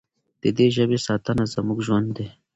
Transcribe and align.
د 0.41 0.43
دې 0.57 0.67
ژبې 0.75 0.97
ساتنه 1.07 1.43
زموږ 1.53 1.77
ژوند 1.87 2.09
دی. 2.17 2.27